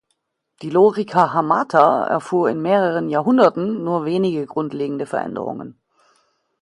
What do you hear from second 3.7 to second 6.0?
nur wenige grundlegende Veränderungen.